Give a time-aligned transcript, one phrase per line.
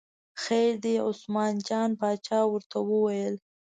[0.43, 3.35] خیر دی، عثمان جان باچا ورته وویل.